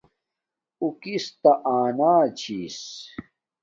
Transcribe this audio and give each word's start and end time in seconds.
اُو 0.79 0.87
کس 1.01 1.25
تا 1.41 1.51
آنا 1.77 2.13
چھس 2.39 2.79